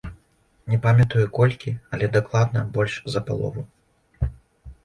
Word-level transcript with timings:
Не 0.73 0.77
памятаю, 0.85 1.25
колькі, 1.39 1.73
але 1.97 2.09
дакладна 2.15 2.65
больш 2.79 2.97
за 3.17 3.23
палову. 3.29 3.67